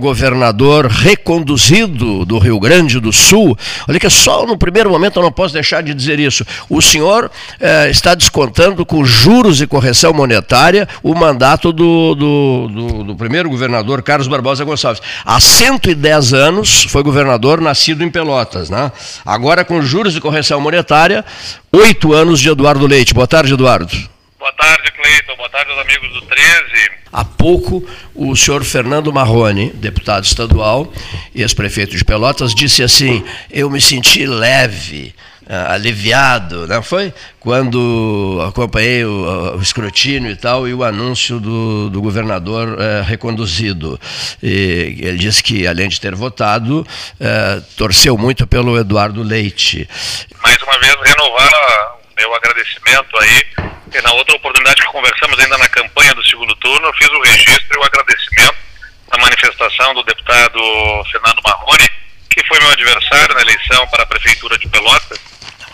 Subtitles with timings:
[0.00, 3.56] governador reconduzido do Rio Grande do Sul.
[3.88, 6.44] Olha que só no primeiro momento eu não posso deixar de dizer isso.
[6.68, 7.30] O senhor
[7.60, 13.48] eh, está descontando com juros e correção monetária o mandato do, do, do, do, primeiro
[13.48, 15.02] governador, Carlos Barbosa Gonçalves.
[15.24, 18.70] Há 110 anos foi governador nascido em Pelotas.
[18.70, 18.90] Né?
[19.24, 21.24] Agora, com juros e correção monetária,
[21.70, 23.14] oito anos de Eduardo Leite.
[23.14, 24.19] Boa tarde, Eduardo.
[24.40, 25.36] Boa tarde, Cleiton.
[25.36, 26.90] Boa tarde aos amigos do 13.
[27.12, 30.90] Há pouco, o senhor Fernando Marrone, deputado estadual
[31.34, 35.14] e ex-prefeito de Pelotas, disse assim: Eu me senti leve,
[35.46, 37.12] ah, aliviado, não foi?
[37.38, 44.00] Quando acompanhei o, o, escrutínio e tal e o anúncio do, do governador eh, reconduzido.
[44.42, 46.86] E ele disse que, além de ter votado,
[47.20, 49.86] eh, torceu muito pelo Eduardo Leite.
[50.42, 51.79] Mais uma vez, renovar
[52.20, 53.46] meu agradecimento aí.
[53.92, 57.22] E na outra oportunidade que conversamos ainda na campanha do segundo turno, eu fiz o
[57.22, 58.56] registro e o agradecimento
[59.10, 60.60] na manifestação do deputado
[61.10, 61.90] Fernando Marrone,
[62.30, 65.18] que foi meu adversário na eleição para a prefeitura de Pelotas,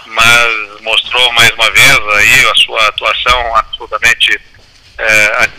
[0.07, 4.41] mas mostrou mais uma vez aí a sua atuação absolutamente
[4.99, 5.51] é,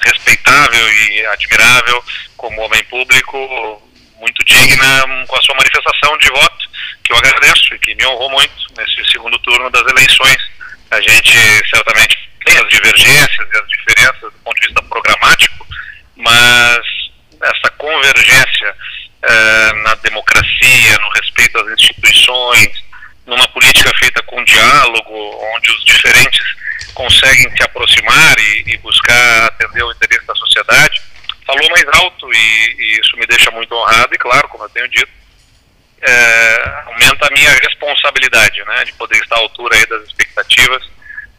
[0.00, 2.02] respeitável e admirável
[2.36, 3.82] como homem público,
[4.18, 6.69] muito digna com a sua manifestação de voto
[7.10, 10.38] que eu agradeço e que me honrou muito nesse segundo turno das eleições.
[10.90, 11.32] A gente
[11.68, 15.66] certamente tem as divergências e as diferenças do ponto de vista programático,
[16.16, 16.80] mas
[17.42, 18.74] essa convergência
[19.22, 22.70] eh, na democracia, no respeito às instituições,
[23.26, 26.44] numa política feita com diálogo, onde os diferentes
[26.94, 31.00] conseguem se aproximar e, e buscar atender o interesse da sociedade,
[31.46, 34.88] falou mais alto e, e isso me deixa muito honrado e claro, como eu tenho
[34.88, 35.20] dito,
[36.02, 40.82] é, aumenta a minha responsabilidade, né, de poder estar à altura aí das expectativas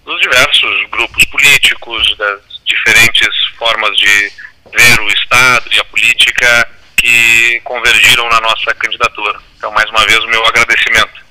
[0.06, 4.32] dos diversos grupos políticos, das diferentes formas de
[4.74, 6.68] ver o Estado e a política
[6.98, 9.40] que convergiram na nossa candidatura.
[9.58, 11.22] Então, mais uma vez, o meu agradecimento.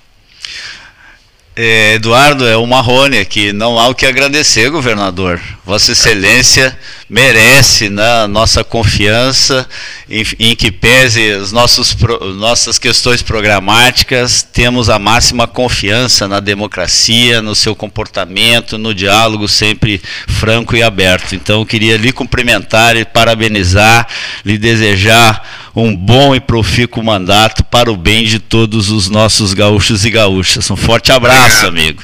[1.56, 3.52] É, Eduardo, é o Marrone aqui.
[3.52, 5.40] Não há o que agradecer, governador.
[5.64, 6.78] Vossa Excelência
[7.10, 9.68] merece né, nossa confiança
[10.08, 11.96] em, em, que pese as nossos,
[12.36, 20.00] nossas questões programáticas, temos a máxima confiança na democracia, no seu comportamento, no diálogo sempre
[20.28, 21.34] franco e aberto.
[21.34, 24.06] Então, queria lhe cumprimentar e parabenizar,
[24.44, 30.04] lhe desejar um bom e profícuo mandato para o bem de todos os nossos gaúchos
[30.04, 30.70] e gaúchas.
[30.70, 31.68] Um forte abraço, Obrigado.
[31.68, 32.02] amigo.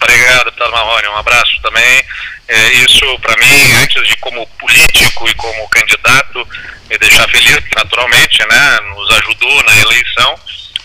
[0.00, 1.08] Obrigado, deputado Marrone.
[1.08, 2.02] Um abraço também.
[2.48, 6.48] É, isso, para mim, antes de como político e como candidato,
[6.88, 10.34] me deixar feliz, naturalmente, né, nos ajudou na eleição,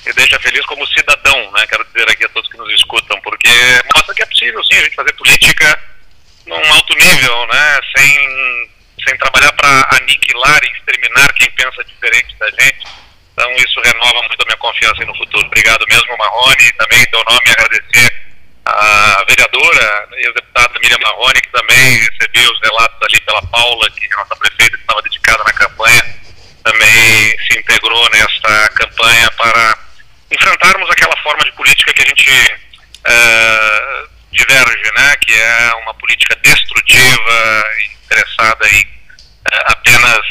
[0.06, 3.48] me deixa feliz como cidadão, né, quero dizer aqui a todos que nos escutam, porque
[3.96, 5.80] mostra que é possível, sim, a gente fazer política
[6.46, 8.74] num alto nível, né, sem
[9.08, 12.88] sem trabalhar para aniquilar e exterminar quem pensa diferente da gente.
[13.34, 15.46] Então isso renova muito a minha confiança no futuro.
[15.46, 18.23] Obrigado mesmo, Marrone, e também em teu nome agradecer
[18.66, 23.90] a vereadora e a deputada Miriam Marrone, que também recebeu os relatos ali pela Paula,
[23.92, 26.16] que é nossa prefeita que estava dedicada na campanha,
[26.64, 29.78] também se integrou nesta campanha para
[30.32, 35.16] enfrentarmos aquela forma de política que a gente uh, diverge, né?
[35.18, 37.66] que é uma política destrutiva,
[38.06, 40.22] interessada em uh, apenas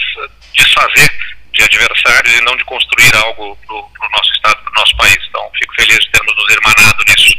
[0.54, 1.10] desfazer
[1.52, 5.18] de adversários e não de construir algo para o nosso Estado, para o nosso país.
[5.28, 7.34] Então, fico feliz de termos nos irmanado nisso.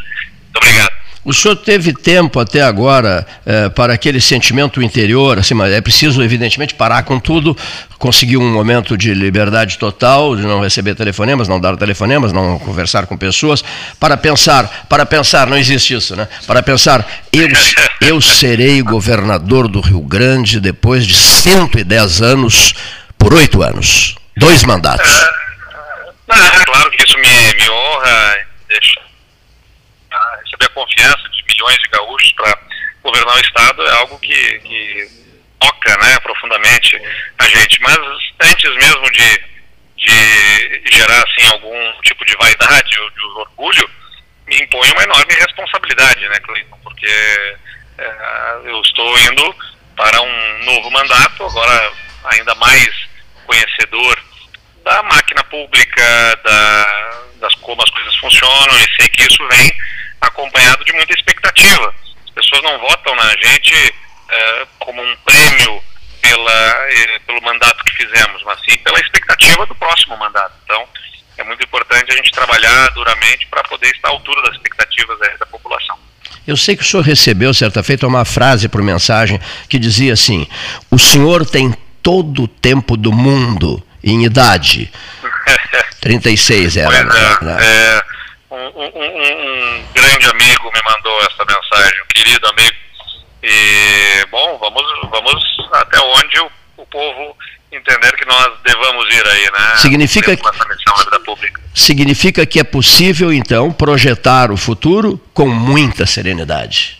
[0.54, 1.04] Muito obrigado.
[1.26, 6.22] O senhor teve tempo até agora eh, para aquele sentimento interior, assim, mas é preciso,
[6.22, 7.56] evidentemente, parar com tudo,
[7.98, 13.08] conseguir um momento de liberdade total, de não receber telefonemas, não dar telefonemas, não conversar
[13.08, 13.64] com pessoas,
[13.98, 16.28] para pensar, para pensar, não existe isso, né?
[16.46, 17.48] Para pensar, eu,
[18.02, 22.76] eu serei governador do Rio Grande depois de 110 anos,
[23.18, 25.10] por oito anos, dois mandatos.
[26.30, 28.36] É, claro que isso me, me honra,
[28.68, 29.00] deixa
[30.54, 32.58] receber a confiança de milhões de gaúchos para
[33.04, 35.08] governar o Estado é algo que, que
[35.60, 37.02] toca né, profundamente
[37.40, 37.82] a gente.
[37.82, 37.98] Mas
[38.42, 39.44] antes mesmo de,
[39.98, 43.90] de gerar assim, algum tipo de vaidade ou de orgulho,
[44.48, 46.78] me impõe uma enorme responsabilidade, né, Cleiton?
[46.84, 47.08] Porque
[47.98, 49.56] é, eu estou indo
[49.96, 51.94] para um novo mandato, agora
[52.26, 52.90] ainda mais
[53.46, 54.20] conhecedor
[54.84, 59.72] da máquina pública, da, das como as coisas funcionam, e sei que isso vem
[60.28, 61.94] acompanhado de muita expectativa.
[62.26, 63.94] As pessoas não votam na gente
[64.30, 65.84] é, como um prêmio
[66.22, 66.52] pela,
[66.90, 70.54] eh, pelo mandato que fizemos, mas sim pela expectativa do próximo mandato.
[70.64, 70.84] Então,
[71.38, 75.46] é muito importante a gente trabalhar duramente para poder estar à altura das expectativas da
[75.46, 75.98] população.
[76.48, 79.40] Eu sei que o senhor recebeu, certa feita, uma frase por mensagem
[79.70, 80.48] que dizia assim:
[80.90, 84.92] O senhor tem todo o tempo do mundo em idade.
[86.02, 86.90] 36 era.
[86.90, 87.58] Pois é, né?
[87.62, 88.14] é
[88.54, 92.76] um, um, um, grande amigo me mandou essa mensagem, um querido amigo.
[93.42, 97.36] E, bom, vamos, vamos até onde o, o povo
[97.72, 99.76] entender que nós devamos ir aí, né?
[99.78, 100.44] Significa que,
[101.74, 107.00] significa que é possível, então, projetar o futuro com muita serenidade.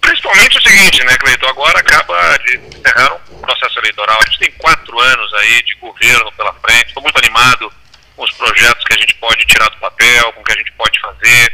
[0.00, 1.48] Principalmente o seguinte, né, Cleiton?
[1.48, 4.18] Agora acaba de encerrar um processo eleitoral.
[4.20, 6.86] A gente tem quatro anos aí de governo pela frente.
[6.86, 7.72] Estou muito animado
[8.16, 10.72] com os projetos que a gente pode tirar do papel, com o que a gente
[10.72, 11.52] pode fazer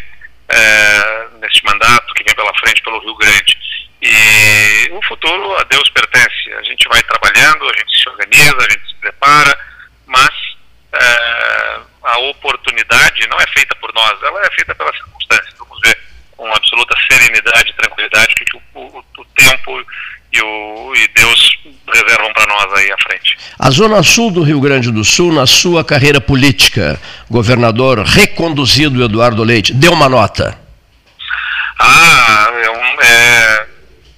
[0.48, 3.58] é, nesse mandato que vem pela frente pelo Rio Grande.
[4.02, 6.52] E o futuro a Deus pertence.
[6.54, 9.58] A gente vai trabalhando, a gente se organiza, a gente se prepara,
[10.06, 10.30] mas
[10.92, 15.54] é, a oportunidade não é feita por nós, ela é feita pelas circunstâncias.
[15.58, 15.98] Vamos ver
[16.36, 19.86] com absoluta serenidade e tranquilidade que o, o, o tempo
[20.32, 21.58] e, o, e Deus
[21.92, 23.36] reservam para nós aí à frente.
[23.58, 29.42] A Zona Sul do Rio Grande do Sul, na sua carreira política, governador reconduzido Eduardo
[29.42, 30.58] Leite, deu uma nota.
[31.78, 33.66] Ah, é, é,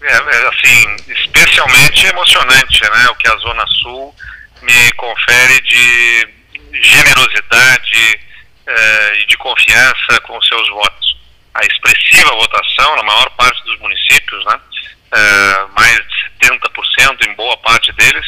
[0.02, 3.08] é, é assim, especialmente emocionante, né?
[3.10, 4.14] O que a Zona Sul
[4.62, 6.28] me confere de
[6.72, 8.20] generosidade
[8.66, 11.16] é, e de confiança com seus votos.
[11.54, 14.60] A expressiva votação na maior parte dos municípios, né?
[15.14, 18.26] É, mais de 70% em boa parte deles,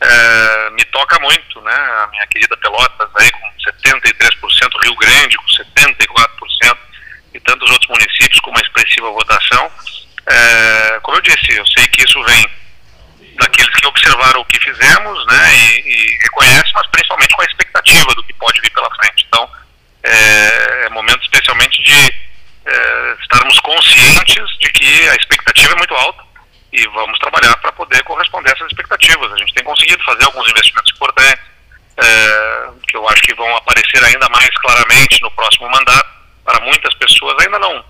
[0.00, 1.72] é, me toca muito, né?
[1.72, 3.48] A minha querida Pelotas aí com
[3.86, 6.76] 73%, Rio Grande com 74%
[7.34, 9.70] e tantos outros municípios com uma expressiva votação.
[10.26, 12.46] É, como eu disse, eu sei que isso vem
[13.38, 15.56] daqueles que observaram o que fizemos, né?
[15.56, 19.24] E, e reconhecem, mas principalmente com a expectativa do que pode vir pela frente.
[19.26, 19.48] Então,
[20.02, 22.14] é, é momento especialmente de
[22.66, 26.22] é, estarmos conscientes de que a expectativa é muito alta
[26.72, 29.32] e vamos trabalhar para poder corresponder a essas expectativas.
[29.32, 31.44] A gente tem conseguido fazer alguns investimentos importantes,
[31.96, 36.18] é, que eu acho que vão aparecer ainda mais claramente no próximo mandato.
[36.44, 37.84] Para muitas pessoas ainda não,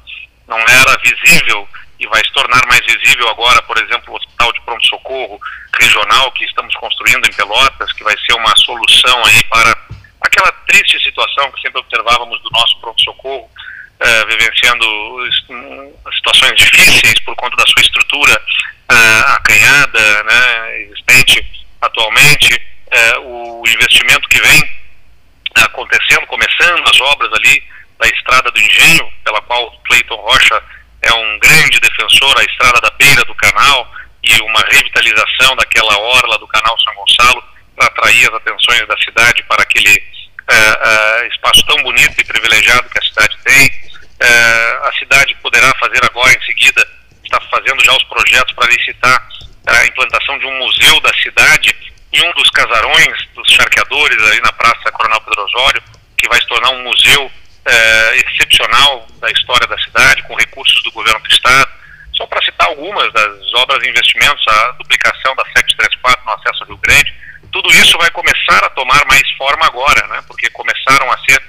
[0.47, 1.69] não era visível
[1.99, 5.41] e vai se tornar mais visível agora, por exemplo, o Hospital de Pronto-Socorro
[5.81, 9.76] Regional que estamos construindo em Pelotas, que vai ser uma solução aí para
[10.22, 14.87] aquela triste situação que sempre observávamos do nosso pronto-socorro, uh, vivenciando
[16.14, 18.43] situações difíceis por conta da sua estrutura
[18.90, 21.44] uh, acanhada, né, existente
[21.82, 24.62] atualmente, uh, o investimento que vem
[25.56, 27.62] acontecendo, começando as obras ali
[28.00, 30.62] da Estrada do Engenho, pela qual Cleiton Rocha
[31.02, 36.38] é um grande defensor, a estrada da beira do canal e uma revitalização daquela orla
[36.38, 41.82] do canal São Gonçalo atrair as atenções da cidade para aquele uh, uh, espaço tão
[41.82, 43.88] bonito e privilegiado que a cidade tem.
[44.20, 46.84] É, a cidade poderá fazer agora, em seguida,
[47.22, 49.28] está fazendo já os projetos para licitar
[49.64, 51.76] a implantação de um museu da cidade
[52.12, 55.82] em um dos casarões dos charqueadores ali na Praça Coronel Pedro Osório,
[56.16, 57.30] que vai se tornar um museu
[58.14, 61.70] excepcional da história da cidade, com recursos do governo do estado.
[62.14, 66.69] Só para citar algumas das obras e investimentos, a duplicação da 734 no acesso ao
[66.69, 67.14] Rio Grande,
[67.53, 70.23] tudo isso vai começar a tomar mais forma agora, né?
[70.27, 71.43] porque começaram a ser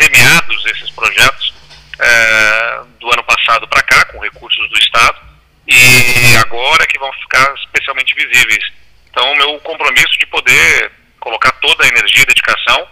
[0.00, 1.54] semeados esses projetos
[2.00, 5.18] é, do ano passado para cá, com recursos do Estado,
[5.66, 8.64] e agora que vão ficar especialmente visíveis.
[9.10, 10.90] Então, o meu compromisso de poder
[11.20, 12.86] colocar toda a energia e dedicação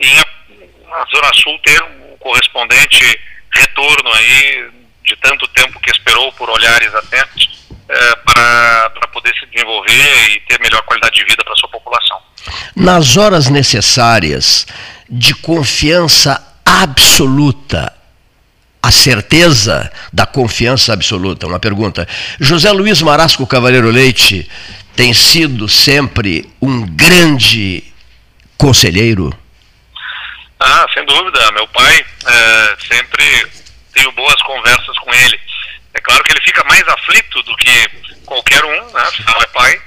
[0.00, 0.24] em a,
[1.00, 3.20] a Zona Sul ter um correspondente
[3.52, 4.70] retorno aí
[5.04, 7.55] de tanto tempo que esperou por olhares atentos
[7.88, 11.68] é, para, para poder se desenvolver e ter melhor qualidade de vida para a sua
[11.68, 12.18] população.
[12.74, 14.66] Nas horas necessárias
[15.08, 17.92] de confiança absoluta
[18.82, 21.46] a certeza da confiança absoluta?
[21.46, 22.06] Uma pergunta.
[22.38, 24.48] José Luiz Marasco Cavaleiro Leite
[24.94, 27.82] tem sido sempre um grande
[28.56, 29.36] conselheiro?
[30.60, 31.50] Ah, sem dúvida.
[31.52, 33.46] Meu pai é, sempre
[33.92, 35.40] tenho boas conversas com ele.
[35.96, 37.88] É claro que ele fica mais aflito do que
[38.26, 39.00] qualquer um, né?
[39.00, 39.80] Afinal é pai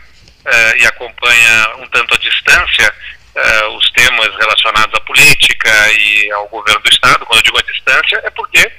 [0.45, 2.93] é, e acompanha um tanto à distância
[3.35, 7.25] é, os temas relacionados à política e ao governo do Estado.
[7.27, 8.71] Quando eu digo à distância, é porque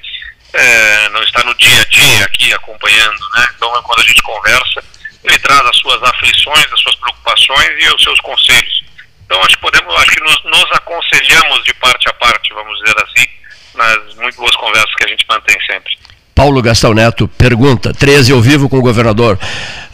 [0.53, 3.49] é, não está no dia a dia aqui acompanhando, né?
[3.55, 4.85] Então, quando a gente conversa,
[5.23, 8.85] ele traz as suas aflições, as suas preocupações e os seus conselhos.
[9.25, 12.97] Então, acho que podemos, acho que nos, nos aconselhamos de parte a parte, vamos dizer
[13.05, 13.27] assim,
[13.75, 15.97] nas muito boas conversas que a gente mantém sempre.
[16.41, 19.39] Paulo Gastão Neto pergunta: 13 ao vivo com o governador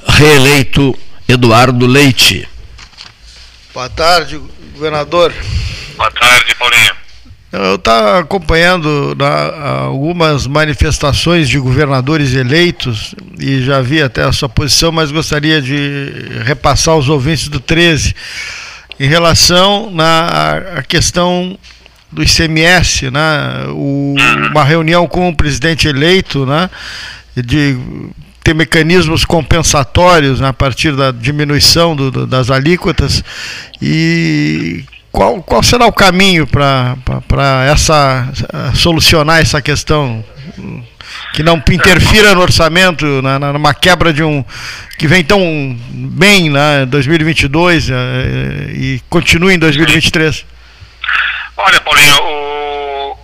[0.06, 2.48] reeleito Eduardo Leite.
[3.74, 4.40] Boa tarde,
[4.72, 5.34] governador.
[5.96, 6.94] Boa tarde, Paulinho.
[7.50, 14.48] Eu estava acompanhando na, algumas manifestações de governadores eleitos e já vi até a sua
[14.48, 16.12] posição, mas gostaria de
[16.44, 18.14] repassar aos ouvintes do 13
[19.00, 21.58] em relação na a questão
[22.16, 23.66] do ICMS, né?
[23.68, 24.14] O,
[24.50, 26.70] uma reunião com o presidente eleito, né?
[27.36, 27.76] De
[28.42, 33.22] ter mecanismos compensatórios né, a partir da diminuição do, do, das alíquotas
[33.82, 36.96] e qual, qual será o caminho para
[37.68, 38.28] essa
[38.72, 40.24] solucionar essa questão
[41.34, 44.44] que não interfira no orçamento, na, na, numa quebra de um
[44.96, 47.94] que vem tão bem né, 2022 eh,
[48.70, 50.46] e continue em 2023?
[51.56, 53.18] Olha, Paulinho, o...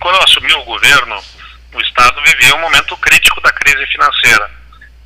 [0.00, 1.22] quando eu assumi o governo,
[1.74, 4.50] o Estado vivia um momento crítico da crise financeira.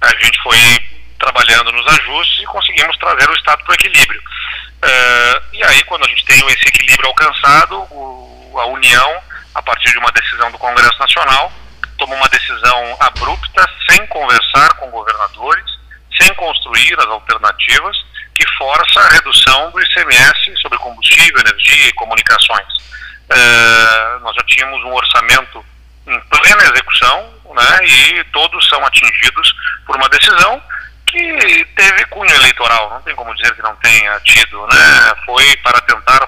[0.00, 0.58] A gente foi
[1.18, 4.20] trabalhando nos ajustes e conseguimos trazer o Estado para o equilíbrio.
[4.20, 9.22] Uh, e aí, quando a gente tem esse equilíbrio alcançado, o, a União,
[9.54, 11.52] a partir de uma decisão do Congresso Nacional,
[11.98, 15.64] toma uma decisão abrupta, sem conversar com governadores,
[16.20, 17.96] sem construir as alternativas,
[18.34, 22.66] que força a redução do ICMS sobre combustível, energia e comunicações.
[23.30, 25.64] Uh, nós já tínhamos um orçamento
[26.06, 29.54] em plena execução, né, e todos são atingidos
[29.86, 30.60] por uma decisão
[31.06, 35.80] que teve cunho eleitoral, não tem como dizer que não tenha tido, né, foi para
[35.82, 36.26] tentar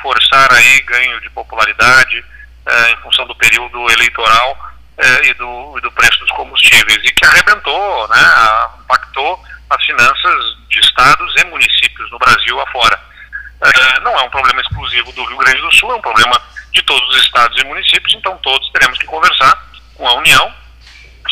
[0.00, 2.24] forçar aí ganho de popularidade
[2.66, 4.58] eh, em função do período eleitoral
[4.98, 9.42] eh, e, do, e do preço dos combustíveis, e que arrebentou, né, impactou
[9.74, 13.00] as finanças de estados e municípios no Brasil afora.
[13.64, 16.40] Eh, não é um problema exclusivo do Rio Grande do Sul, é um problema
[16.72, 19.56] de todos os estados e municípios, então todos teremos que conversar
[19.94, 20.52] com a União.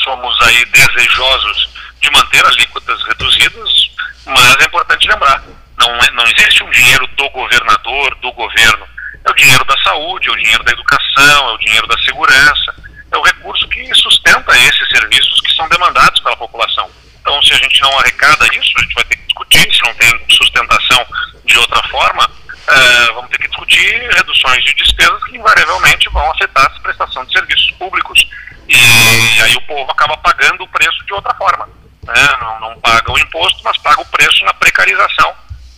[0.04, 1.70] Somos aí desejosos
[2.00, 3.90] de manter alíquotas reduzidas,
[4.26, 5.42] mas é importante lembrar,
[5.78, 8.88] não, é, não existe um dinheiro do governador, do governo.
[9.24, 12.74] É o dinheiro da saúde, é o dinheiro da educação, é o dinheiro da segurança,
[13.12, 16.90] é o recurso que sustenta esses serviços que são demandados pela população.
[17.30, 19.94] Então, se a gente não arrecada isso, a gente vai ter que discutir, se não
[19.94, 21.06] tem sustentação
[21.44, 26.66] de outra forma, uh, vamos ter que discutir reduções de despesas que invariavelmente vão afetar
[26.66, 28.26] a prestação de serviços públicos.
[28.68, 31.68] E, aí o povo acaba pagando o preço de outra forma.
[32.02, 32.14] Né?
[32.40, 35.32] Não, não paga o imposto, mas paga o preço na precarização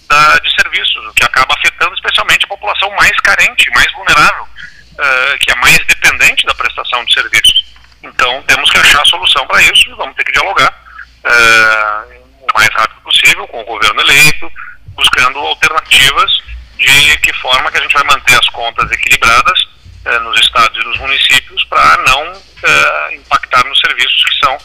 [0.08, 5.38] da, de serviços, o que acaba afetando especialmente a população mais carente, mais vulnerável, uh,
[5.38, 7.66] que é mais dependente da prestação de serviços.
[8.02, 10.80] Então temos que achar a solução para isso e vamos ter que dialogar
[11.24, 14.50] uh, o mais rápido possível com o governo eleito,
[14.94, 16.30] buscando alternativas
[16.78, 19.58] de que forma que a gente vai manter as contas equilibradas
[20.04, 24.58] eh, nos estados e nos municípios para não eh, impactar nos serviços que são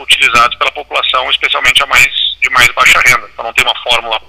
[0.00, 2.08] utilizados pela população, especialmente a mais
[2.40, 3.28] de mais baixa renda.
[3.32, 4.20] Então não tem uma fórmula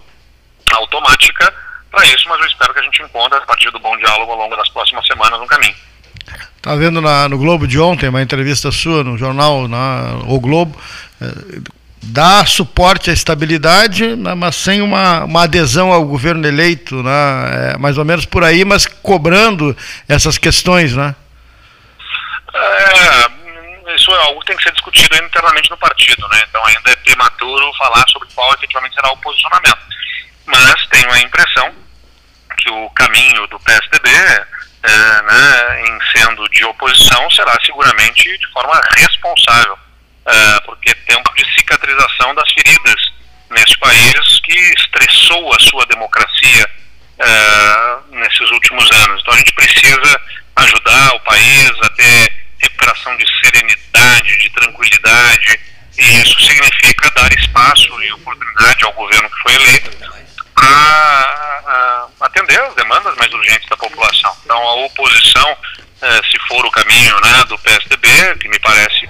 [0.73, 1.53] automática
[1.89, 4.37] para isso, mas eu espero que a gente encontre a partir do bom diálogo ao
[4.37, 5.75] longo das próximas semanas um caminho.
[6.57, 10.77] Está vendo na, no Globo de ontem uma entrevista sua no jornal na, O Globo,
[12.01, 17.77] dá suporte à estabilidade, né, mas sem uma, uma adesão ao governo eleito, né, é
[17.77, 19.75] mais ou menos por aí, mas cobrando
[20.07, 21.15] essas questões, né?
[22.53, 26.41] É, isso é algo que tem que ser discutido internamente no partido, né?
[26.47, 29.77] Então ainda é prematuro falar sobre qual efetivamente será o posicionamento.
[30.45, 31.71] Mas tenho a impressão
[32.57, 38.81] que o caminho do PSDB, é, né, em sendo de oposição, será seguramente de forma
[38.95, 39.77] responsável
[40.27, 43.01] uh, porque tempo de cicatrização das feridas
[43.49, 46.69] nesse país que estressou a sua democracia
[47.19, 49.21] uh, nesses últimos anos.
[49.21, 50.21] Então a gente precisa
[50.57, 55.59] ajudar o país a ter recuperação de serenidade, de tranquilidade,
[55.97, 59.91] e isso significa dar espaço e oportunidade ao governo que foi eleito
[60.53, 64.35] para atender as demandas mais urgentes da população.
[64.43, 65.57] Então a oposição,
[66.01, 69.07] eh, se for o caminho né, do PSDB, que me parece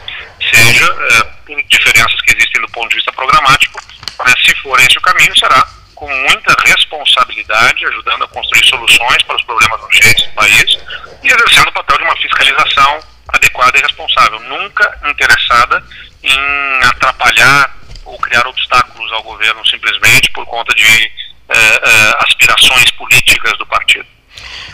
[0.78, 3.80] seja é, por diferenças que existem do ponto de vista programático,
[4.20, 9.36] mas se for esse o caminho, será com muita responsabilidade, ajudando a construir soluções para
[9.36, 10.78] os problemas urgentes do país
[11.24, 15.84] e exercendo o papel de uma fiscalização adequada e responsável, nunca interessada
[16.24, 21.12] em atrapalhar ou criar obstáculos ao governo simplesmente por conta de eh,
[21.50, 24.17] eh, aspirações políticas do partido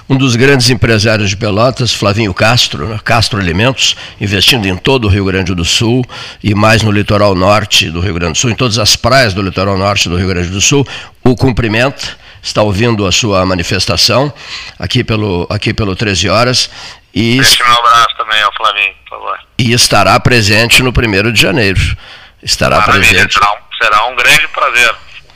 [0.10, 5.08] um dos grandes empresários de Pelotas, Flavinho Castro, né, Castro Alimentos, investindo em todo o
[5.08, 6.04] Rio Grande do Sul
[6.44, 9.42] e mais no litoral norte do Rio Grande do Sul, em todas as praias do
[9.42, 10.86] litoral norte do Rio Grande do Sul,
[11.24, 14.34] o cumprimenta, está ouvindo a sua manifestação
[14.78, 16.70] aqui pelo, aqui pelo 13 horas.
[17.14, 19.40] E, Deixa um abraço também ao Flavinho, por favor.
[19.58, 21.80] E estará presente no 1 de janeiro.
[22.42, 23.34] Estará Maravilha, presente.
[23.34, 24.96] Será um, será um grande prazer.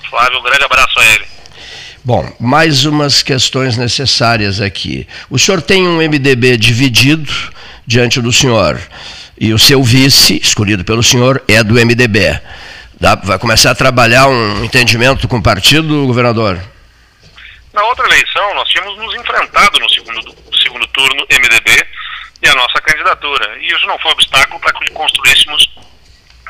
[0.10, 1.37] Flávio, um grande abraço a ele.
[2.08, 5.06] Bom, mais umas questões necessárias aqui.
[5.30, 7.30] O senhor tem um MDB dividido
[7.86, 8.80] diante do senhor
[9.38, 12.40] e o seu vice, escolhido pelo senhor, é do MDB.
[12.98, 16.58] Dá, vai começar a trabalhar um entendimento com o partido, governador?
[17.74, 20.34] Na outra eleição, nós tínhamos nos enfrentado no segundo,
[20.64, 21.88] segundo turno MDB
[22.42, 23.58] e a nossa candidatura.
[23.60, 25.76] E isso não foi obstáculo para que construíssemos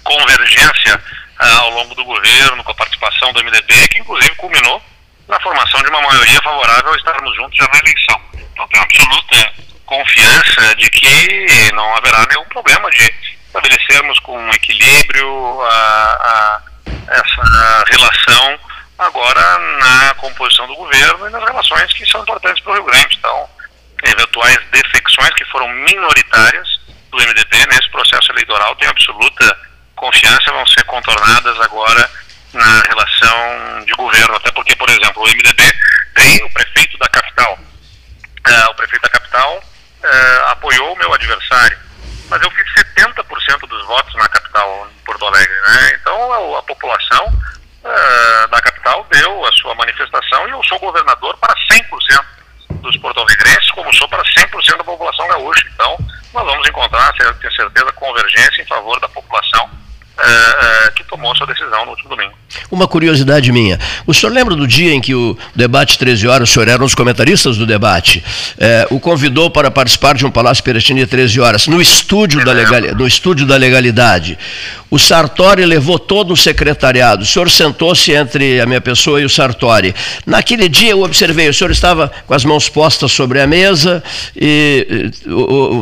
[0.03, 1.01] convergência
[1.39, 4.83] ah, ao longo do governo, com a participação do MDB, que inclusive culminou
[5.27, 8.21] na formação de uma maioria favorável a estarmos juntos já na eleição.
[8.33, 9.53] Então tenho absoluta
[9.85, 13.13] confiança de que não haverá nenhum problema de
[13.47, 16.61] estabelecermos com equilíbrio a, a,
[17.09, 18.59] essa relação
[18.99, 23.17] agora na composição do governo e nas relações que são importantes para o Rio Grande.
[23.17, 23.49] Então,
[24.03, 26.67] eventuais defecções que foram minoritárias
[27.11, 29.57] do MDB nesse processo eleitoral, tenho absoluta
[29.95, 32.09] confiança, vão ser contornadas agora
[32.57, 35.73] na relação de governo, até porque, por exemplo, o MDB
[36.15, 37.53] tem o prefeito da capital.
[37.53, 41.77] Uh, o prefeito da capital uh, apoiou o meu adversário,
[42.29, 45.55] mas eu fiz 70% dos votos na capital, em Porto Alegre.
[45.67, 45.99] Né?
[46.01, 51.37] Então, a, a população uh, da capital deu a sua manifestação e eu sou governador
[51.37, 52.25] para 100%
[52.81, 55.65] dos porto-alegrenses, como sou para 100% da população gaúcha.
[55.73, 55.97] Então,
[56.33, 59.69] nós vamos encontrar, tenho certeza, convergência em favor da população
[61.17, 62.31] tomou sua decisão no último domingo.
[62.71, 63.79] Uma curiosidade minha.
[64.05, 66.85] O senhor lembra do dia em que o debate 13 horas, o senhor era um
[66.85, 68.23] dos comentaristas do debate,
[68.57, 72.51] é, o convidou para participar de um Palácio Piratini 13 horas, no estúdio, é da
[72.53, 74.37] legal, no estúdio da legalidade.
[74.89, 77.23] O Sartori levou todo o secretariado.
[77.23, 79.93] O senhor sentou-se entre a minha pessoa e o Sartori.
[80.25, 84.01] Naquele dia eu observei, o senhor estava com as mãos postas sobre a mesa
[84.33, 85.11] e,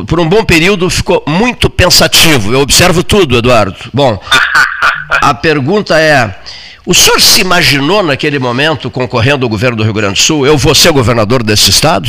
[0.07, 2.51] por um bom período ficou muito pensativo.
[2.51, 3.77] Eu observo tudo, Eduardo.
[3.93, 4.19] Bom,
[5.21, 6.35] a pergunta é:
[6.85, 10.45] o senhor se imaginou naquele momento concorrendo ao governo do Rio Grande do Sul?
[10.45, 12.07] Eu vou ser governador desse estado?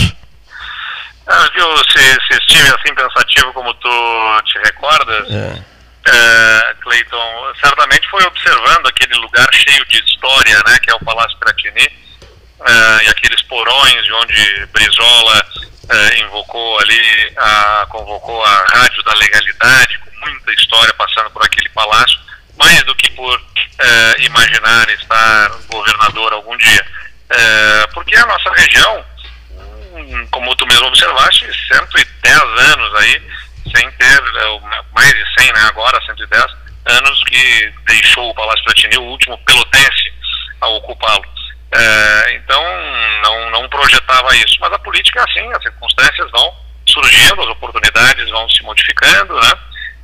[1.57, 5.63] Eu, se, se estive assim pensativo como tu te recordas, é.
[6.07, 11.37] é, Cleiton, certamente foi observando aquele lugar cheio de história, né, que é o Palácio
[11.39, 11.91] Piratini,
[12.65, 15.47] é, e aqueles porões de onde Brizola
[15.89, 21.69] é, invocou ali, a, convocou a Rádio da Legalidade, com muita história passando por aquele
[21.71, 22.26] palácio
[22.59, 23.41] mais do que por
[23.79, 26.87] é, imaginar estar governador algum dia.
[27.29, 29.05] É, porque a nossa região,
[30.31, 33.23] como tu mesmo observaste, 110 anos aí,
[33.75, 34.61] sem ter, é,
[34.95, 36.45] mais de 100, né, agora 110
[36.87, 40.13] anos que deixou o Palácio Platini, o último pelotense
[40.61, 41.37] a ocupá-lo.
[42.31, 42.63] Então,
[43.23, 44.57] não, não projetava isso.
[44.61, 46.55] Mas a política é assim, as circunstâncias vão
[46.89, 49.53] surgindo, as oportunidades vão se modificando, né?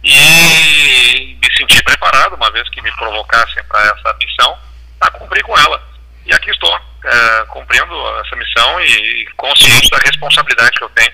[0.02, 4.58] E me senti preparado, uma vez que me provocassem para essa missão,
[5.00, 5.82] a cumprir com ela.
[6.26, 11.12] E aqui estou, é, cumprindo essa missão e, consciente da responsabilidade que eu tenho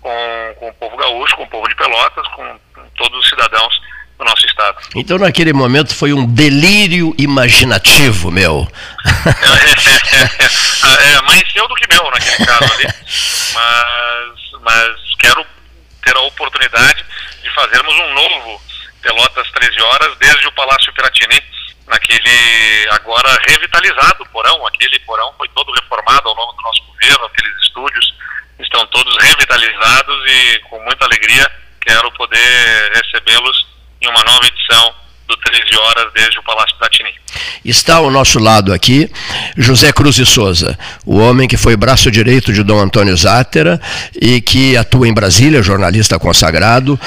[0.00, 3.80] com, com o povo gaúcho, com o povo de Pelotas, com, com todos os cidadãos
[4.18, 4.76] do nosso estado.
[4.94, 8.66] Então, naquele momento, foi um delírio imaginativo meu.
[10.14, 12.86] É, é, é, mais seu do que meu, naquele caso ali.
[13.54, 15.46] Mas, mas quero
[16.04, 17.04] ter a oportunidade
[17.42, 18.62] de fazermos um novo
[19.02, 21.42] Pelotas 13 horas desde o Palácio Piratini,
[21.86, 24.66] naquele agora revitalizado porão.
[24.66, 28.14] Aquele porão foi todo reformado ao longo do nosso governo, aqueles estúdios
[28.58, 33.66] estão todos revitalizados e com muita alegria quero poder recebê-los
[34.00, 34.94] em uma nova edição
[35.34, 37.10] do 13 horas desde o Palácio Platini.
[37.64, 39.10] Está ao nosso lado aqui
[39.56, 43.80] José Cruz de Souza, o homem que foi braço direito de Dom Antônio Zátera
[44.20, 46.98] e que atua em Brasília, jornalista consagrado,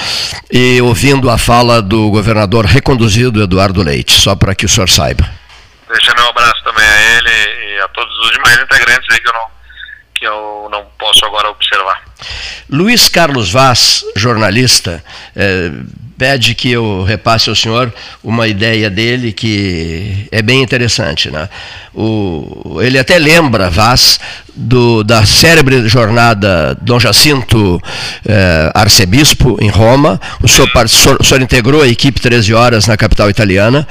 [0.51, 5.29] e ouvindo a fala do governador reconduzido Eduardo Leite, só para que o senhor saiba.
[5.89, 9.33] Deixa meu abraço também a ele e a todos os demais integrantes aí que eu
[9.33, 9.47] não,
[10.15, 12.01] que eu não posso agora observar.
[12.69, 15.01] Luiz Carlos Vaz, jornalista,
[15.33, 15.71] eh,
[16.17, 21.29] pede que eu repasse ao senhor uma ideia dele que é bem interessante.
[21.29, 21.47] Né?
[21.93, 24.19] O, ele até lembra, Vaz,
[24.57, 27.81] do, da célebre jornada Dom Jacinto
[28.25, 30.19] eh, Arcebispo, em Roma.
[30.41, 30.69] O senhor,
[31.19, 33.87] o senhor, integrou a equipe 13 horas na capital italiana.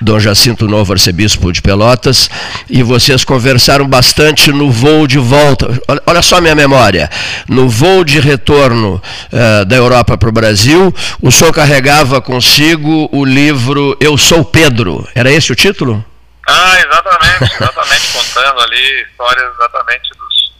[0.00, 2.30] Dom Jacinto Novo Arcebispo de Pelotas.
[2.68, 5.78] E vocês conversaram bastante no voo de volta.
[5.86, 7.10] Olha, olha só minha memória.
[7.46, 13.24] No voo de retorno eh, da Europa para o Brasil, o senhor carregava consigo o
[13.24, 15.06] livro Eu Sou Pedro.
[15.14, 16.04] Era esse o título?
[16.52, 20.52] Ah, exatamente, exatamente, contando ali histórias exatamente dos,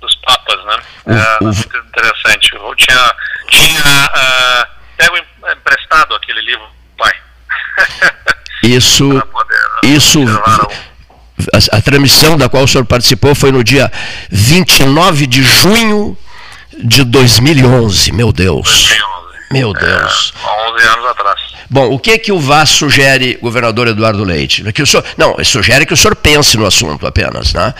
[0.00, 0.82] dos papas, né?
[1.04, 1.44] O, é, o...
[1.44, 2.54] Muito interessante.
[2.54, 3.14] Eu tinha,
[3.50, 5.16] tinha uh, pego
[5.52, 7.12] emprestado aquele livro, pai.
[8.62, 9.90] Isso, poder, né?
[9.90, 10.20] isso,
[11.52, 13.92] a, a, transmissão da qual o senhor participou foi no dia
[14.30, 16.16] 29 de junho
[16.82, 18.66] de 2011, meu Deus.
[18.66, 19.13] 2011.
[19.54, 20.34] Meu Deus.
[20.34, 21.40] É, 11 anos atrás.
[21.70, 24.64] Bom, o que que o VAS sugere, governador Eduardo Leite?
[24.72, 27.72] Que o senhor, não, sugere que o senhor pense no assunto apenas, né?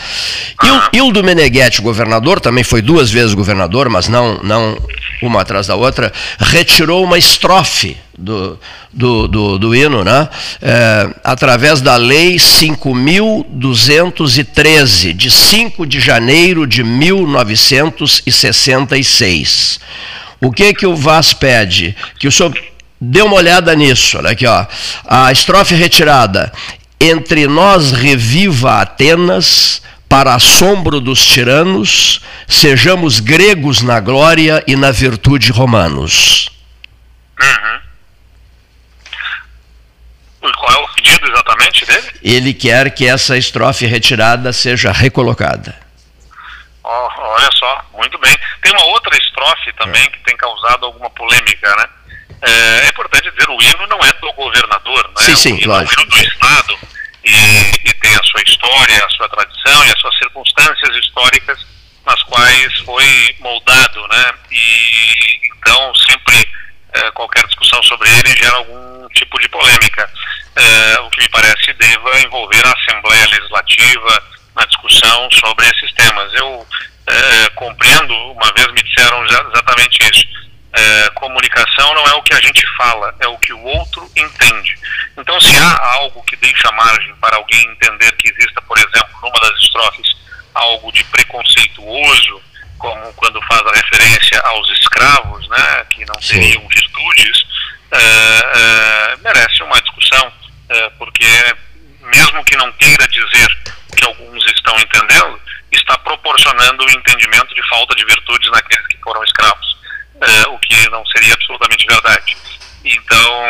[0.62, 4.80] E o Hildo Meneghetti, governador, também foi duas vezes governador, mas não, não
[5.20, 8.56] uma atrás da outra, retirou uma estrofe do,
[8.92, 10.28] do, do, do hino, né?
[10.62, 19.80] É, através da Lei 5.213, de 5 de janeiro de 1966.
[20.44, 21.96] O que que o VAS pede?
[22.18, 22.54] Que o senhor
[23.00, 24.18] dê uma olhada nisso.
[24.18, 24.66] Olha aqui, ó.
[25.06, 26.52] A estrofe retirada.
[27.00, 35.50] Entre nós reviva Atenas, para assombro dos tiranos, sejamos gregos na glória e na virtude
[35.50, 36.50] romanos.
[37.40, 37.80] Uhum.
[40.52, 42.06] Qual é o pedido exatamente dele?
[42.22, 45.74] Ele quer que essa estrofe retirada seja recolocada.
[46.84, 47.73] Oh, olha só,
[48.04, 48.36] muito bem.
[48.62, 51.88] Tem uma outra estrofe também que tem causado alguma polêmica, né?
[52.42, 55.24] É, é importante dizer, o hino não é do governador, né?
[55.24, 56.00] Sim, sim, o hino lógico.
[56.00, 56.78] é o hino do Estado
[57.24, 61.58] e, e tem a sua história, a sua tradição e as suas circunstâncias históricas
[62.04, 64.34] nas quais foi moldado, né?
[64.50, 66.46] E então sempre
[66.92, 70.10] é, qualquer discussão sobre ele gera algum tipo de polêmica.
[70.56, 74.22] É, o que me parece deva envolver a Assembleia Legislativa
[74.54, 76.32] na discussão sobre esses temas.
[76.34, 76.66] Eu
[77.06, 80.26] é, compreendo, uma vez me disseram exatamente isso.
[80.72, 84.76] É, comunicação não é o que a gente fala, é o que o outro entende.
[85.16, 89.38] Então, se há algo que deixa margem para alguém entender que exista, por exemplo, numa
[89.40, 90.16] das estrofes,
[90.54, 92.42] algo de preconceituoso,
[92.78, 97.44] como quando faz a referência aos escravos, né, que não teriam virtudes,
[97.92, 100.32] é, é, merece uma discussão,
[100.68, 101.24] é, porque
[102.00, 103.48] mesmo que não queira dizer
[103.92, 105.40] o que alguns estão entendendo,
[105.76, 109.76] está proporcionando o entendimento de falta de virtudes naqueles que foram escravos,
[110.20, 112.36] é, o que não seria absolutamente verdade.
[112.84, 113.42] Então,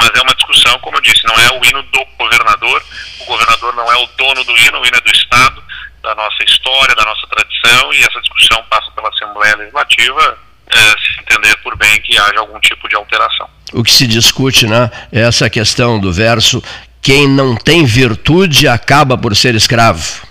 [0.00, 2.82] mas é uma discussão, como eu disse, não é o hino do governador,
[3.20, 5.62] o governador não é o dono do hino, o hino é do Estado,
[6.02, 10.38] da nossa história, da nossa tradição, e essa discussão passa pela Assembleia Legislativa,
[10.72, 13.48] é, se entender por bem que haja algum tipo de alteração.
[13.72, 16.62] O que se discute, né, é essa questão do verso:
[17.00, 20.29] quem não tem virtude acaba por ser escravo.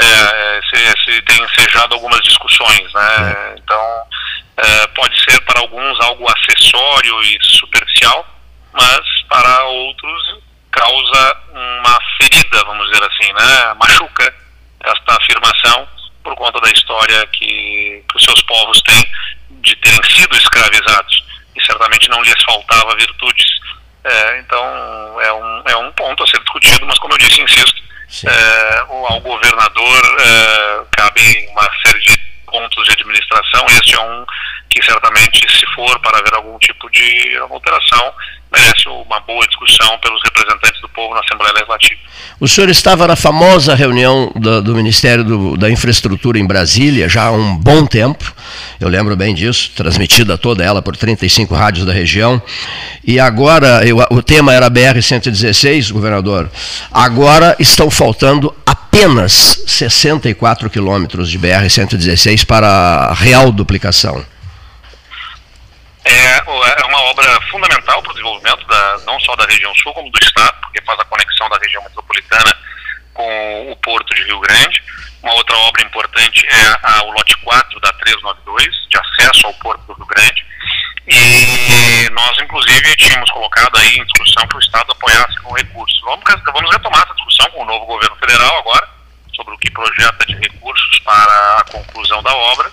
[0.00, 3.54] É, se, se tem ensejado algumas discussões, né?
[3.58, 4.02] Então,
[4.56, 8.26] é, pode ser para alguns algo acessório e superficial,
[8.72, 10.38] mas para outros
[10.70, 13.74] causa uma ferida, vamos dizer assim, né?
[13.78, 14.34] Machuca
[14.80, 15.86] esta afirmação
[16.22, 19.06] por conta da história que, que os seus povos têm
[19.50, 23.60] de terem sido escravizados e certamente não lhes faltava virtudes.
[24.02, 27.82] É, então é um, é um ponto a ser discutido, mas como eu disse, insisto,
[28.26, 34.26] É, ao governador é, cabe uma série de pontos de administração, este é um
[34.70, 38.12] que certamente, se for para haver algum tipo de alteração,
[38.52, 42.00] merece uma boa discussão pelos representantes do povo na Assembleia Legislativa.
[42.40, 47.24] O senhor estava na famosa reunião do, do Ministério do- da Infraestrutura em Brasília já
[47.24, 48.32] há um bom tempo,
[48.80, 52.40] eu lembro bem disso, transmitida toda ela por 35 rádios da região.
[53.04, 56.50] E agora, eu- o tema era BR-116, governador.
[56.92, 64.24] Agora estão faltando apenas 64 quilômetros de BR-116 para a real duplicação.
[66.04, 70.10] É, é uma obra fundamental para o desenvolvimento da, não só da região sul, como
[70.10, 72.56] do estado, porque faz a conexão da região metropolitana
[73.14, 74.82] com o porto de Rio Grande.
[75.22, 79.82] Uma outra obra importante é a- o lote 4 da 392, de acesso ao porto
[79.86, 80.44] do Rio Grande.
[81.06, 86.00] E nós, inclusive, tínhamos colocado aí em discussão que o Estado apoiasse com recursos.
[86.02, 88.88] Vamos, vamos retomar essa discussão com o novo governo federal agora,
[89.34, 92.70] sobre o que projeta de recursos para a conclusão da obra,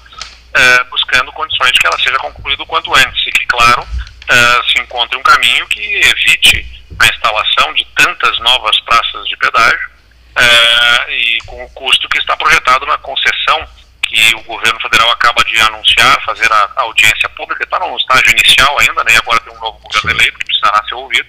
[0.53, 3.87] eh, buscando condições de que ela seja concluída o quanto antes e que, claro,
[4.29, 6.65] eh, se encontre um caminho que evite
[6.99, 9.89] a instalação de tantas novas praças de pedágio
[10.37, 13.67] eh, e com o custo que está projetado na concessão
[14.03, 18.31] que o governo federal acaba de anunciar, fazer a a audiência pública, está no estágio
[18.31, 21.27] inicial ainda, né, e agora tem um novo governo eleito que precisará ser ouvido,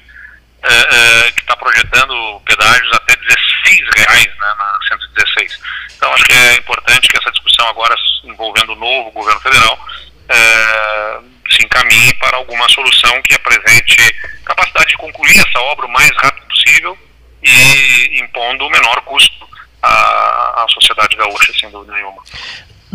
[0.69, 5.61] eh, que está projetando pedágios até 16 reais né, na 116.
[5.97, 9.79] Então acho que é importante que essa discussão agora envolvendo o novo governo federal
[10.29, 13.97] eh, se encaminhe para alguma solução que apresente
[14.45, 16.99] capacidade de concluir essa obra o mais rápido possível
[17.43, 19.49] e impondo o menor custo
[19.83, 22.23] à, à sociedade gaúcha, sem dúvida nenhuma.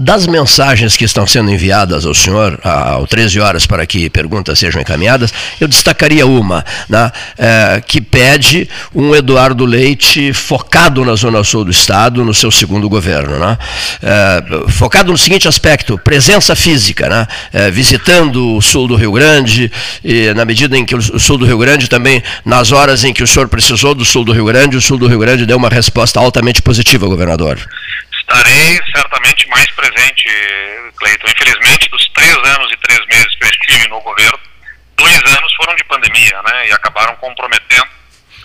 [0.03, 4.81] Das mensagens que estão sendo enviadas ao senhor, ao 13 horas, para que perguntas sejam
[4.81, 11.63] encaminhadas, eu destacaria uma, né, é, que pede um Eduardo Leite focado na Zona Sul
[11.63, 13.39] do Estado, no seu segundo governo.
[13.39, 13.57] Né,
[14.01, 19.71] é, focado no seguinte aspecto: presença física, né, é, visitando o sul do Rio Grande,
[20.03, 23.23] e na medida em que o sul do Rio Grande também, nas horas em que
[23.23, 25.69] o senhor precisou do sul do Rio Grande, o sul do Rio Grande deu uma
[25.69, 27.57] resposta altamente positiva, governador.
[28.23, 30.25] Estarei certamente mais presente,
[30.97, 31.27] Cleiton.
[31.27, 34.39] Infelizmente, dos três anos e três meses que eu estive no governo,
[34.95, 36.69] dois anos foram de pandemia, né?
[36.69, 37.87] E acabaram comprometendo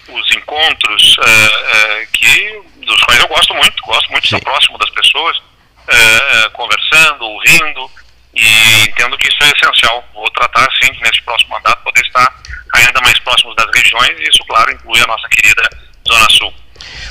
[0.09, 4.79] os encontros uh, uh, que dos quais eu gosto muito, gosto muito de estar próximo
[4.79, 7.91] das pessoas, uh, conversando, ouvindo,
[8.35, 10.05] e entendo que isso é essencial.
[10.14, 12.35] Vou tratar, sim, nesse próximo mandato, poder estar
[12.75, 15.62] ainda mais próximos das regiões, e isso, claro, inclui a nossa querida
[16.09, 16.55] Zona Sul.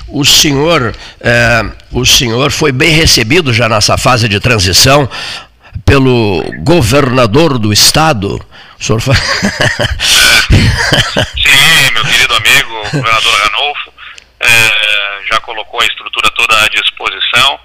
[0.08, 5.10] O senhor, é, o senhor foi bem recebido já nessa fase de transição
[5.86, 8.44] pelo governador do estado.
[8.80, 9.16] O senhor foi...
[11.36, 13.92] Sim, meu querido amigo, o governador Ranolfo,
[14.40, 17.60] é, já colocou a estrutura toda à disposição.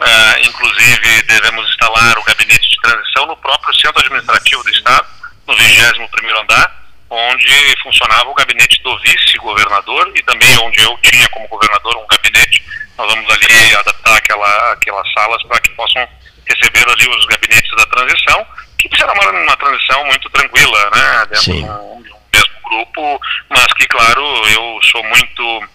[0.00, 5.06] É, inclusive, devemos instalar o gabinete de transição no próprio centro administrativo do estado,
[5.46, 6.83] no 21 primeiro andar
[7.14, 12.64] onde funcionava o gabinete do vice-governador e também onde eu tinha como governador um gabinete.
[12.96, 16.06] Nós vamos ali adaptar aquela, aquelas salas para que possam
[16.48, 18.46] receber ali os gabinetes da transição,
[18.78, 23.20] que será uma, uma transição muito tranquila, né, dentro de um, de um mesmo grupo,
[23.48, 25.68] mas que, claro, eu sou muito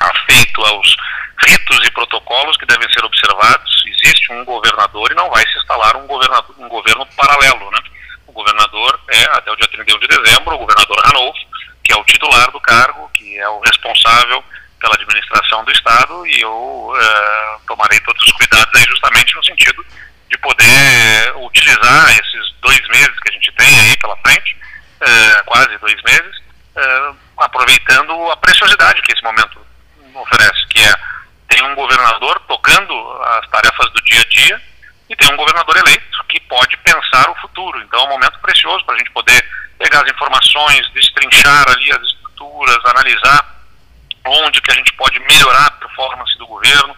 [0.00, 0.96] afeito aos
[1.46, 3.84] ritos e protocolos que devem ser observados.
[3.86, 7.78] Existe um governador e não vai se instalar um, governador, um governo paralelo, né?
[8.38, 11.40] Governador é, até o dia 31 de dezembro, o governador Ranolfo,
[11.82, 14.44] que é o titular do cargo, que é o responsável
[14.78, 19.84] pela administração do Estado, e eu é, tomarei todos os cuidados aí justamente no sentido
[20.30, 24.56] de poder utilizar esses dois meses que a gente tem aí pela frente,
[25.00, 26.42] é, quase dois meses,
[26.76, 29.58] é, aproveitando a preciosidade que esse momento
[30.14, 30.94] oferece, que é
[31.48, 34.62] tem um governador tocando as tarefas do dia a dia
[35.08, 37.80] e tem um governador eleito que pode pensar o futuro.
[37.82, 39.44] Então é um momento precioso para a gente poder
[39.78, 43.58] pegar as informações, destrinchar ali as estruturas, analisar
[44.26, 46.94] onde que a gente pode melhorar a performance do governo,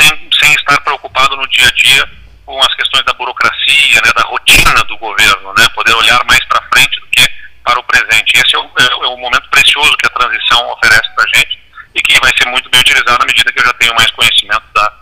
[0.00, 2.10] sem, sem estar preocupado no dia a dia
[2.44, 6.62] com as questões da burocracia, né, da rotina do governo, né, poder olhar mais para
[6.72, 7.28] frente do que
[7.62, 8.36] para o presente.
[8.36, 11.62] Esse é o, é, é o momento precioso que a transição oferece para a gente
[11.94, 14.64] e que vai ser muito bem utilizado na medida que eu já tenho mais conhecimento
[14.74, 14.92] da,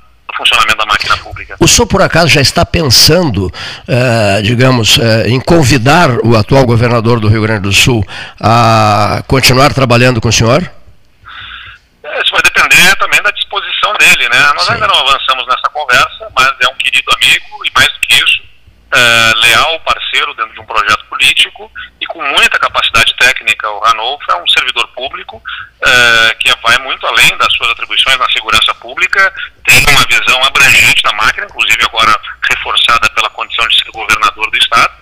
[0.41, 1.57] funcionamento da máquina pública.
[1.61, 3.53] O senhor, por acaso, já está pensando,
[3.87, 8.05] eh, digamos, eh, em convidar o atual governador do Rio Grande do Sul
[8.41, 10.63] a continuar trabalhando com o senhor?
[12.03, 14.53] É, isso vai depender também da disposição dele, né?
[14.55, 14.73] Nós Sim.
[14.75, 18.43] ainda não avançamos nessa conversa, mas é um querido amigo e mais do que isso,
[18.93, 23.71] é, leal parceiro dentro de um projeto político e com muita capacidade técnica.
[23.71, 25.41] O Ranolfo é um servidor público
[25.83, 29.33] é, que vai muito além das suas atribuições na segurança pública,
[29.65, 32.19] tem uma visão abrangente da máquina, inclusive agora
[32.51, 34.93] reforçada pela condição de ser governador do Estado.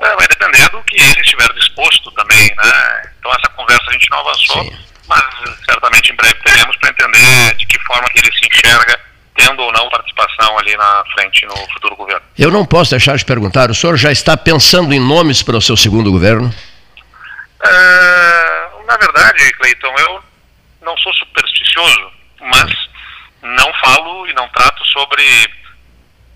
[0.00, 2.54] É, vai depender do que ele estiver disposto também.
[2.56, 3.12] Né?
[3.18, 4.78] Então, essa conversa a gente não avançou, Sim.
[5.06, 5.24] mas
[5.64, 9.00] certamente em breve teremos para entender de que forma que ele se enxerga
[9.36, 12.22] tendo ou não participação ali na frente no futuro governo.
[12.38, 15.62] Eu não posso deixar de perguntar, o senhor já está pensando em nomes para o
[15.62, 16.52] seu segundo governo?
[17.62, 20.24] É, na verdade, Cleiton, eu
[20.82, 22.72] não sou supersticioso, mas
[23.42, 25.22] não falo e não trato sobre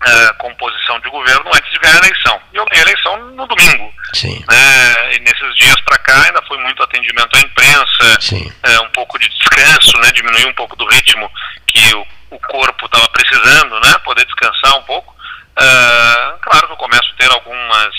[0.01, 2.41] é, composição de governo antes de ganhar a eleição.
[2.53, 3.93] Eu ganhei a eleição no domingo.
[4.13, 4.43] Sim.
[4.49, 8.17] Né, e nesses dias para cá ainda foi muito atendimento à imprensa,
[8.63, 11.29] é, um pouco de descanso, né, diminuir um pouco do ritmo
[11.67, 13.95] que o o corpo estava precisando, né?
[14.03, 15.13] Poder descansar um pouco.
[15.59, 17.95] Uh, claro que eu começo a ter algumas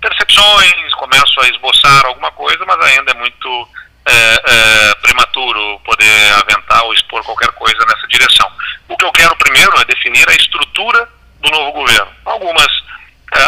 [0.00, 6.84] percepções, começo a esboçar alguma coisa, mas ainda é muito uh, uh, prematuro poder aventar
[6.84, 8.50] ou expor qualquer coisa nessa direção.
[8.88, 11.08] O que eu quero primeiro é definir a estrutura
[11.40, 12.10] do novo governo.
[12.24, 12.72] Algumas,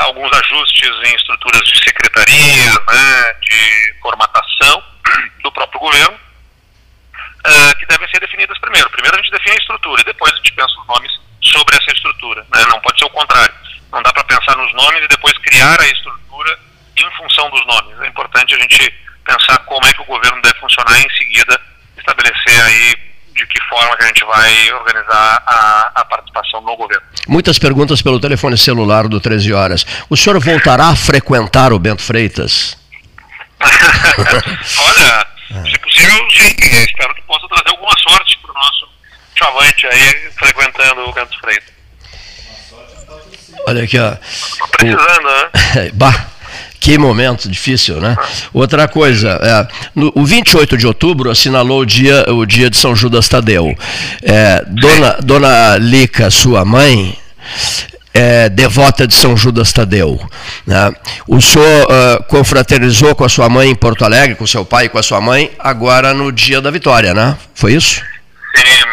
[0.04, 4.83] alguns ajustes em estruturas de secretaria, né, de formatação
[5.42, 6.18] do próprio governo,
[7.88, 8.88] devem ser definidas primeiro.
[8.90, 11.92] Primeiro a gente define a estrutura e depois a gente pensa os nomes sobre essa
[11.92, 12.46] estrutura.
[12.55, 12.64] Né?
[12.68, 13.55] Não pode ser o contrário.
[13.90, 16.59] Não dá para pensar nos nomes e depois criar a estrutura
[16.96, 18.01] em função dos nomes.
[18.01, 21.61] É importante a gente pensar como é que o governo deve funcionar e em seguida
[21.96, 27.07] estabelecer aí de que forma que a gente vai organizar a, a, participação no governo.
[27.29, 29.87] Muitas perguntas pelo telefone celular do 13 horas.
[30.11, 32.77] O senhor voltará a frequentar o Bento Freitas?
[33.61, 36.54] Olha, se possível, sim.
[36.84, 38.88] Espero que possa trazer alguma sorte para o nosso
[39.34, 41.78] chavante aí frequentando o Canto Freitas.
[43.66, 44.16] Olha aqui, ó.
[44.70, 45.28] Precisando,
[45.74, 45.90] né?
[45.94, 46.28] bah,
[46.80, 48.16] que momento difícil, né?
[48.52, 52.94] Outra coisa, é, no, o 28 de outubro assinalou o dia, o dia de São
[52.94, 53.76] Judas Tadeu.
[54.22, 57.18] É, dona, dona Lica, sua mãe,
[58.12, 60.18] é, devota de São Judas Tadeu.
[60.66, 60.92] Né?
[61.27, 64.88] O senhor uh, confraternizou com a sua mãe em Porto Alegre, com seu pai e
[64.88, 67.37] com a sua mãe, agora no dia da vitória, né?
[67.55, 68.03] Foi isso?
[68.57, 68.85] Sim,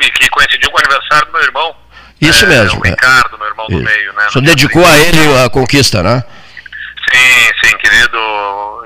[0.00, 1.74] e que coincidiu com o aniversário do meu irmão.
[2.20, 2.80] Isso é, mesmo.
[2.80, 4.26] O Ricardo, meu irmão do meio, né?
[4.28, 6.24] O senhor dedicou a ele a conquista, né?
[7.12, 8.18] Sim, sim, querido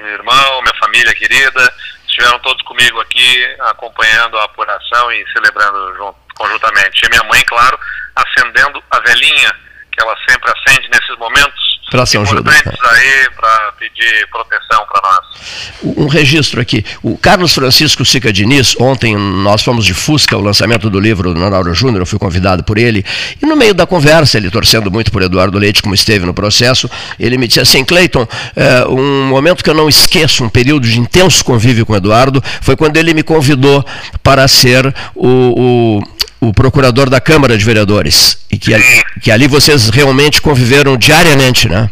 [0.00, 1.72] irmão, minha família querida,
[2.06, 7.04] estiveram todos comigo aqui acompanhando a apuração e celebrando junto, conjuntamente.
[7.04, 7.78] E minha mãe, claro,
[8.16, 9.52] acendendo a velhinha
[9.98, 12.54] que ela sempre acende nesses momentos para São Judas.
[12.54, 15.96] aí para pedir proteção para nós.
[15.96, 16.84] Um registro aqui.
[17.02, 21.40] O Carlos Francisco Sica Diniz, ontem nós fomos de Fusca, o lançamento do livro do
[21.40, 23.04] Nonauro Júnior, eu fui convidado por ele,
[23.42, 26.90] e no meio da conversa, ele torcendo muito por Eduardo Leite, como esteve no processo,
[27.18, 30.98] ele me disse assim, Cleiton, é, um momento que eu não esqueço, um período de
[31.00, 33.84] intenso convívio com Eduardo, foi quando ele me convidou
[34.22, 38.46] para ser o, o o procurador da Câmara de Vereadores.
[38.50, 41.90] E que, ali, que ali vocês realmente conviveram diariamente, né?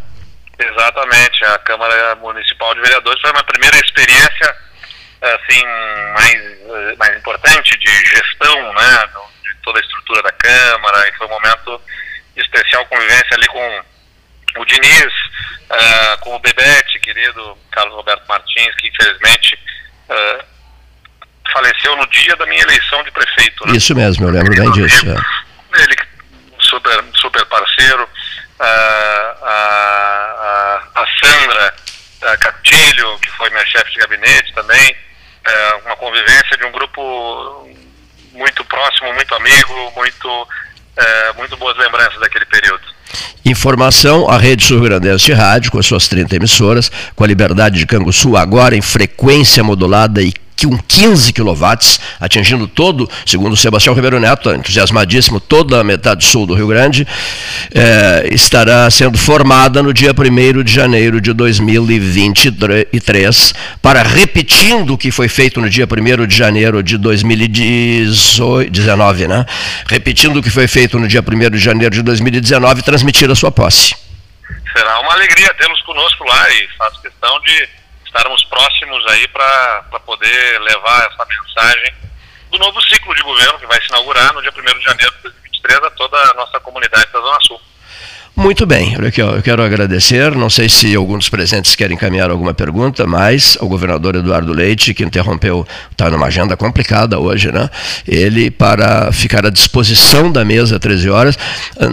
[0.59, 1.45] Exatamente.
[1.45, 4.55] A Câmara Municipal de Vereadores foi uma primeira experiência
[5.23, 5.63] assim
[6.15, 9.09] mais, mais importante de gestão, né,
[9.43, 11.09] de toda a estrutura da Câmara.
[11.09, 11.81] E foi um momento
[12.35, 13.83] de especial convivência ali com
[14.59, 15.13] o Diniz,
[15.71, 19.59] uh, com o Bebete, querido Carlos Roberto Martins, que infelizmente
[20.09, 20.45] uh,
[21.53, 23.67] faleceu no dia da minha eleição de prefeito.
[23.67, 23.77] Né?
[23.77, 25.07] Isso mesmo, eu lembro bem disso.
[25.09, 25.83] É.
[25.83, 25.97] Ele,
[26.61, 28.09] super, super parceiro,
[28.59, 31.75] a, a, a Sandra
[32.23, 34.97] a Catilho, que foi minha chefe de gabinete também,
[35.47, 37.69] é, uma convivência de um grupo
[38.33, 40.49] muito próximo, muito amigo, muito,
[40.97, 42.83] é, muito boas lembranças daquele período.
[43.45, 47.87] Informação, a Rede Sul-Grandense de Rádio, com as suas 30 emissoras, com a Liberdade de
[47.87, 51.55] Canguçu, agora em frequência modulada e que um 15 kW,
[52.19, 57.07] atingindo todo, segundo Sebastião Ribeiro Neto, entusiasmadíssimo, toda a metade sul do Rio Grande,
[57.75, 60.15] é, estará sendo formada no dia 1
[60.63, 66.83] de janeiro de 2023, para repetindo o que foi feito no dia 1 de janeiro
[66.83, 69.45] de 2019, né?
[69.87, 73.53] Repetindo o que foi feito no dia 1 de janeiro de 2019, transmitir a sua
[73.53, 73.95] posse.
[74.73, 77.69] Será uma alegria tê-los conosco lá e faço questão de
[78.17, 81.95] estarmos próximos aí para poder levar essa mensagem
[82.51, 85.23] do novo ciclo de governo que vai se inaugurar no dia 1 de janeiro de
[85.23, 87.61] 2023 a toda a nossa comunidade da Zona Sul.
[88.37, 90.35] Muito bem, olha aqui, ó, eu quero agradecer.
[90.35, 94.93] Não sei se alguns dos presentes querem encaminhar alguma pergunta, mas o governador Eduardo Leite,
[94.93, 97.71] que interrompeu, está numa agenda complicada hoje, né?
[98.07, 101.39] Ele, para ficar à disposição da mesa 13 horas,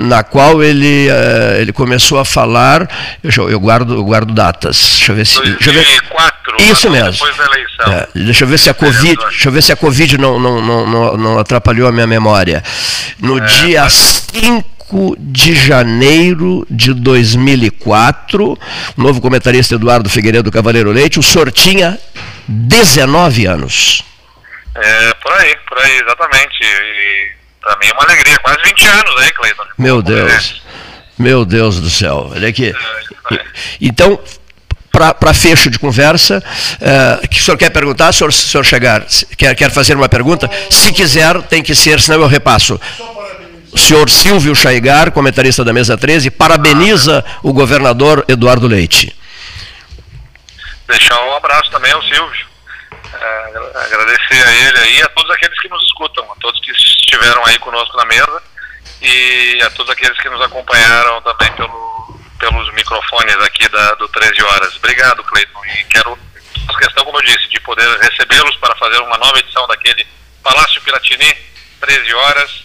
[0.01, 2.89] na qual ele, uh, ele começou a falar.
[3.23, 4.95] Eu, eu, guardo, eu guardo datas.
[4.97, 5.41] Deixa eu ver se.
[5.41, 7.25] 2004, isso mesmo.
[7.87, 10.61] É, deixa eu ver se a Covid, deixa eu ver se a COVID não, não,
[10.61, 12.61] não, não, não atrapalhou a minha memória.
[13.17, 18.53] No é, dia 5 5 de janeiro de 2004.
[18.53, 18.57] O
[19.01, 21.97] novo comentarista Eduardo Figueiredo Cavaleiro Leite, o senhor tinha
[22.47, 24.05] 19 anos.
[24.75, 26.59] É, por aí, por aí, exatamente.
[26.61, 29.63] E para mim é uma alegria, quase 20 anos aí, Cleiton.
[29.77, 30.61] Meu Deus.
[31.17, 32.31] Meu Deus do céu.
[32.31, 32.73] Olha aqui.
[33.31, 33.45] É, é.
[33.81, 34.19] Então,
[34.91, 36.43] para fecho de conversa,
[36.75, 39.03] uh, que o senhor quer perguntar, se o senhor, senhor chegar,
[39.35, 40.47] quer, quer fazer uma pergunta?
[40.69, 42.79] Se quiser, tem que ser, senão eu repasso
[43.73, 49.15] o senhor Silvio Chaigar, comentarista da mesa 13, parabeniza o governador Eduardo Leite.
[50.87, 52.45] Deixar um abraço também ao Silvio.
[53.19, 57.43] É, agradecer a ele aí, a todos aqueles que nos escutam, a todos que estiveram
[57.45, 58.43] aí conosco na mesa
[59.01, 64.43] e a todos aqueles que nos acompanharam também pelo, pelos microfones aqui da, do 13
[64.43, 64.75] Horas.
[64.77, 65.65] Obrigado, Cleiton.
[65.65, 66.17] E quero,
[66.67, 70.05] a questão, como eu disse, de poder recebê-los para fazer uma nova edição daquele
[70.43, 71.35] Palácio Piratini,
[71.81, 72.63] 13 horas,